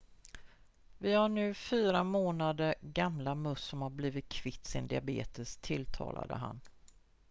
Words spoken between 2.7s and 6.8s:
gamla möss som har blivit kvitt sin diabetes tillade han